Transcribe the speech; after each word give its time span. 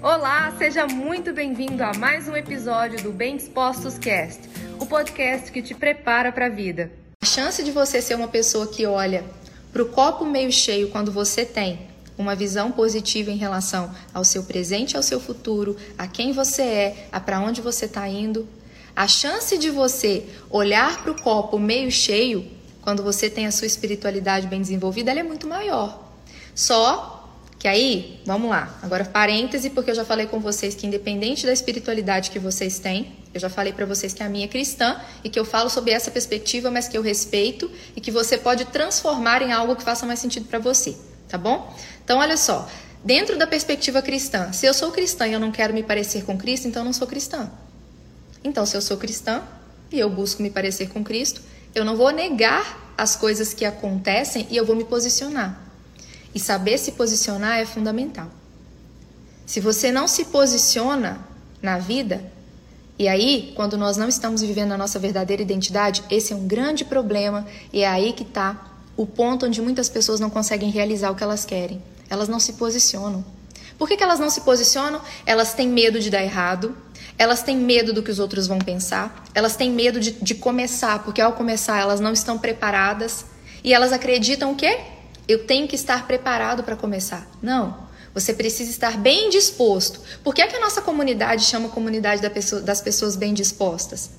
Olá, 0.00 0.54
seja 0.56 0.86
muito 0.86 1.32
bem-vindo 1.32 1.82
a 1.82 1.92
mais 1.92 2.28
um 2.28 2.36
episódio 2.36 3.02
do 3.02 3.10
Bem 3.10 3.36
Dispostos 3.36 3.98
Cast, 3.98 4.48
o 4.78 4.86
podcast 4.86 5.50
que 5.50 5.60
te 5.60 5.74
prepara 5.74 6.30
para 6.30 6.46
a 6.46 6.48
vida. 6.48 6.92
A 7.20 7.26
chance 7.26 7.64
de 7.64 7.72
você 7.72 8.00
ser 8.00 8.14
uma 8.14 8.28
pessoa 8.28 8.68
que 8.68 8.86
olha 8.86 9.24
para 9.72 9.82
o 9.82 9.88
copo 9.88 10.24
meio 10.24 10.52
cheio 10.52 10.88
quando 10.90 11.10
você 11.10 11.44
tem 11.44 11.80
uma 12.16 12.36
visão 12.36 12.70
positiva 12.70 13.32
em 13.32 13.36
relação 13.36 13.92
ao 14.14 14.22
seu 14.22 14.44
presente, 14.44 14.96
ao 14.96 15.02
seu 15.02 15.18
futuro, 15.18 15.76
a 15.98 16.06
quem 16.06 16.30
você 16.30 16.62
é, 16.62 17.08
a 17.10 17.18
para 17.18 17.40
onde 17.40 17.60
você 17.60 17.86
está 17.86 18.06
indo. 18.06 18.48
A 18.94 19.08
chance 19.08 19.58
de 19.58 19.68
você 19.68 20.26
olhar 20.48 21.02
para 21.02 21.10
o 21.10 21.20
copo 21.20 21.58
meio 21.58 21.90
cheio 21.90 22.48
quando 22.82 23.02
você 23.02 23.28
tem 23.28 23.48
a 23.48 23.52
sua 23.52 23.66
espiritualidade 23.66 24.46
bem 24.46 24.60
desenvolvida, 24.60 25.10
ela 25.10 25.20
é 25.20 25.24
muito 25.24 25.48
maior. 25.48 26.04
Só 26.54 27.17
que 27.58 27.66
aí, 27.66 28.20
vamos 28.24 28.50
lá, 28.50 28.78
agora 28.82 29.04
parêntese, 29.04 29.70
porque 29.70 29.90
eu 29.90 29.94
já 29.94 30.04
falei 30.04 30.26
com 30.26 30.38
vocês 30.38 30.76
que 30.76 30.86
independente 30.86 31.44
da 31.44 31.52
espiritualidade 31.52 32.30
que 32.30 32.38
vocês 32.38 32.78
têm, 32.78 33.12
eu 33.34 33.40
já 33.40 33.50
falei 33.50 33.72
para 33.72 33.84
vocês 33.84 34.14
que 34.14 34.22
a 34.22 34.28
minha 34.28 34.44
é 34.44 34.48
cristã 34.48 34.96
e 35.24 35.28
que 35.28 35.38
eu 35.38 35.44
falo 35.44 35.68
sobre 35.68 35.90
essa 35.90 36.08
perspectiva, 36.08 36.70
mas 36.70 36.86
que 36.86 36.96
eu 36.96 37.02
respeito 37.02 37.68
e 37.96 38.00
que 38.00 38.12
você 38.12 38.38
pode 38.38 38.64
transformar 38.66 39.42
em 39.42 39.52
algo 39.52 39.74
que 39.74 39.82
faça 39.82 40.06
mais 40.06 40.20
sentido 40.20 40.46
para 40.46 40.60
você, 40.60 40.96
tá 41.28 41.36
bom? 41.36 41.76
Então, 42.04 42.20
olha 42.20 42.36
só, 42.36 42.68
dentro 43.04 43.36
da 43.36 43.46
perspectiva 43.46 44.00
cristã, 44.02 44.52
se 44.52 44.64
eu 44.64 44.72
sou 44.72 44.92
cristã 44.92 45.26
e 45.26 45.32
eu 45.32 45.40
não 45.40 45.50
quero 45.50 45.74
me 45.74 45.82
parecer 45.82 46.24
com 46.24 46.38
Cristo, 46.38 46.68
então 46.68 46.82
eu 46.82 46.86
não 46.86 46.92
sou 46.92 47.08
cristã. 47.08 47.50
Então, 48.44 48.64
se 48.64 48.76
eu 48.76 48.80
sou 48.80 48.96
cristã 48.96 49.42
e 49.90 49.98
eu 49.98 50.08
busco 50.08 50.42
me 50.42 50.50
parecer 50.50 50.90
com 50.90 51.02
Cristo, 51.02 51.40
eu 51.74 51.84
não 51.84 51.96
vou 51.96 52.10
negar 52.10 52.94
as 52.96 53.16
coisas 53.16 53.52
que 53.52 53.64
acontecem 53.64 54.46
e 54.48 54.56
eu 54.56 54.64
vou 54.64 54.76
me 54.76 54.84
posicionar. 54.84 55.67
E 56.38 56.40
saber 56.40 56.78
se 56.78 56.92
posicionar 56.92 57.58
é 57.58 57.66
fundamental. 57.66 58.28
Se 59.44 59.58
você 59.58 59.90
não 59.90 60.06
se 60.06 60.26
posiciona 60.26 61.18
na 61.60 61.78
vida, 61.78 62.22
e 62.96 63.08
aí, 63.08 63.52
quando 63.56 63.76
nós 63.76 63.96
não 63.96 64.08
estamos 64.08 64.40
vivendo 64.40 64.70
a 64.70 64.78
nossa 64.78 65.00
verdadeira 65.00 65.42
identidade, 65.42 66.04
esse 66.08 66.32
é 66.32 66.36
um 66.36 66.46
grande 66.46 66.84
problema 66.84 67.44
e 67.72 67.80
é 67.80 67.88
aí 67.88 68.12
que 68.12 68.22
está 68.22 68.70
o 68.96 69.04
ponto 69.04 69.46
onde 69.46 69.60
muitas 69.60 69.88
pessoas 69.88 70.20
não 70.20 70.30
conseguem 70.30 70.70
realizar 70.70 71.10
o 71.10 71.16
que 71.16 71.24
elas 71.24 71.44
querem. 71.44 71.82
Elas 72.08 72.28
não 72.28 72.38
se 72.38 72.52
posicionam. 72.52 73.24
Por 73.76 73.88
que, 73.88 73.96
que 73.96 74.04
elas 74.04 74.20
não 74.20 74.30
se 74.30 74.42
posicionam? 74.42 75.00
Elas 75.26 75.54
têm 75.54 75.66
medo 75.66 75.98
de 75.98 76.08
dar 76.08 76.22
errado, 76.22 76.72
elas 77.18 77.42
têm 77.42 77.56
medo 77.56 77.92
do 77.92 78.00
que 78.00 78.12
os 78.12 78.20
outros 78.20 78.46
vão 78.46 78.60
pensar, 78.60 79.24
elas 79.34 79.56
têm 79.56 79.72
medo 79.72 79.98
de, 79.98 80.12
de 80.12 80.36
começar, 80.36 81.02
porque 81.02 81.20
ao 81.20 81.32
começar 81.32 81.80
elas 81.80 81.98
não 81.98 82.12
estão 82.12 82.38
preparadas 82.38 83.24
e 83.64 83.74
elas 83.74 83.92
acreditam 83.92 84.52
o 84.52 84.54
quê? 84.54 84.97
Eu 85.28 85.44
tenho 85.44 85.68
que 85.68 85.76
estar 85.76 86.06
preparado 86.06 86.64
para 86.64 86.74
começar. 86.74 87.28
Não. 87.42 87.86
Você 88.14 88.32
precisa 88.32 88.70
estar 88.70 88.96
bem 88.96 89.28
disposto. 89.28 90.00
Por 90.24 90.34
que, 90.34 90.40
é 90.40 90.46
que 90.46 90.56
a 90.56 90.60
nossa 90.60 90.80
comunidade 90.80 91.44
chama 91.44 91.68
comunidade 91.68 92.22
das 92.64 92.80
pessoas 92.80 93.14
bem 93.14 93.34
dispostas? 93.34 94.10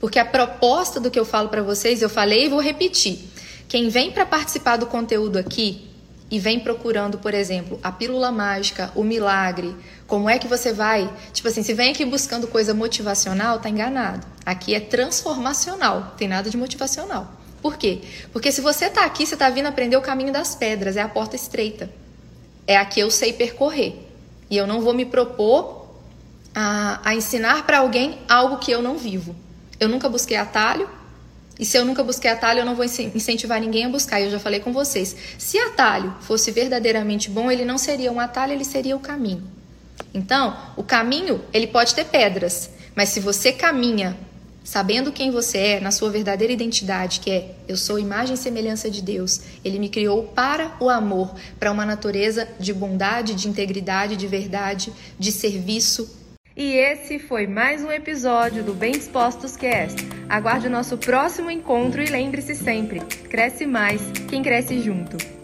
Porque 0.00 0.18
a 0.18 0.24
proposta 0.24 0.98
do 0.98 1.10
que 1.10 1.18
eu 1.18 1.24
falo 1.24 1.48
para 1.48 1.62
vocês, 1.62 2.02
eu 2.02 2.10
falei 2.10 2.46
e 2.46 2.48
vou 2.48 2.60
repetir. 2.60 3.20
Quem 3.68 3.88
vem 3.88 4.10
para 4.10 4.26
participar 4.26 4.76
do 4.76 4.86
conteúdo 4.86 5.38
aqui 5.38 5.88
e 6.28 6.38
vem 6.38 6.58
procurando, 6.58 7.18
por 7.18 7.32
exemplo, 7.32 7.78
a 7.82 7.92
pílula 7.92 8.32
mágica, 8.32 8.90
o 8.94 9.04
milagre, 9.04 9.74
como 10.06 10.28
é 10.28 10.38
que 10.38 10.48
você 10.48 10.72
vai? 10.72 11.10
Tipo 11.32 11.48
assim, 11.48 11.62
se 11.62 11.72
vem 11.72 11.92
aqui 11.92 12.04
buscando 12.04 12.48
coisa 12.48 12.74
motivacional, 12.74 13.60
tá 13.60 13.68
enganado. 13.70 14.26
Aqui 14.44 14.74
é 14.74 14.80
transformacional, 14.80 16.14
tem 16.18 16.26
nada 16.26 16.50
de 16.50 16.56
motivacional. 16.56 17.41
Por 17.62 17.76
quê? 17.76 18.00
Porque 18.32 18.50
se 18.50 18.60
você 18.60 18.86
está 18.86 19.04
aqui, 19.04 19.24
você 19.24 19.34
está 19.34 19.48
vindo 19.48 19.66
aprender 19.66 19.96
o 19.96 20.02
caminho 20.02 20.32
das 20.32 20.54
pedras, 20.54 20.96
é 20.96 21.00
a 21.00 21.08
porta 21.08 21.36
estreita. 21.36 21.88
É 22.66 22.76
a 22.76 22.84
que 22.84 22.98
eu 22.98 23.10
sei 23.10 23.32
percorrer. 23.32 23.94
E 24.50 24.56
eu 24.56 24.66
não 24.66 24.80
vou 24.80 24.92
me 24.92 25.06
propor 25.06 25.86
a, 26.52 27.00
a 27.04 27.14
ensinar 27.14 27.64
para 27.64 27.78
alguém 27.78 28.18
algo 28.28 28.58
que 28.58 28.72
eu 28.72 28.82
não 28.82 28.98
vivo. 28.98 29.34
Eu 29.78 29.88
nunca 29.88 30.08
busquei 30.08 30.36
atalho, 30.36 30.88
e 31.58 31.64
se 31.64 31.76
eu 31.76 31.84
nunca 31.84 32.02
busquei 32.02 32.30
atalho, 32.30 32.60
eu 32.60 32.64
não 32.64 32.74
vou 32.74 32.84
incentivar 32.84 33.60
ninguém 33.60 33.84
a 33.84 33.88
buscar. 33.88 34.20
Eu 34.20 34.30
já 34.30 34.40
falei 34.40 34.58
com 34.58 34.72
vocês. 34.72 35.14
Se 35.38 35.58
atalho 35.58 36.12
fosse 36.20 36.50
verdadeiramente 36.50 37.30
bom, 37.30 37.50
ele 37.50 37.64
não 37.64 37.78
seria 37.78 38.10
um 38.10 38.18
atalho, 38.18 38.52
ele 38.52 38.64
seria 38.64 38.96
o 38.96 39.00
caminho. 39.00 39.44
Então, 40.12 40.56
o 40.76 40.82
caminho, 40.82 41.40
ele 41.52 41.68
pode 41.68 41.94
ter 41.94 42.06
pedras, 42.06 42.70
mas 42.96 43.10
se 43.10 43.20
você 43.20 43.52
caminha 43.52 44.16
Sabendo 44.64 45.12
quem 45.12 45.30
você 45.30 45.58
é, 45.58 45.80
na 45.80 45.90
sua 45.90 46.10
verdadeira 46.10 46.52
identidade, 46.52 47.20
que 47.20 47.30
é 47.30 47.54
eu 47.66 47.76
sou 47.76 47.98
imagem 47.98 48.34
e 48.34 48.38
semelhança 48.38 48.90
de 48.90 49.02
Deus, 49.02 49.40
Ele 49.64 49.78
me 49.78 49.88
criou 49.88 50.24
para 50.24 50.76
o 50.80 50.88
amor, 50.88 51.34
para 51.58 51.72
uma 51.72 51.84
natureza 51.84 52.48
de 52.58 52.72
bondade, 52.72 53.34
de 53.34 53.48
integridade, 53.48 54.16
de 54.16 54.26
verdade, 54.26 54.92
de 55.18 55.32
serviço. 55.32 56.18
E 56.56 56.74
esse 56.74 57.18
foi 57.18 57.46
mais 57.46 57.82
um 57.82 57.90
episódio 57.90 58.62
do 58.62 58.74
Bem 58.74 58.92
Dispostos 58.92 59.56
Cast. 59.56 60.06
Aguarde 60.28 60.66
o 60.66 60.70
nosso 60.70 60.98
próximo 60.98 61.50
encontro 61.50 62.02
e 62.02 62.06
lembre-se 62.06 62.54
sempre: 62.54 63.00
cresce 63.30 63.66
mais 63.66 64.02
quem 64.28 64.42
cresce 64.42 64.80
junto. 64.80 65.41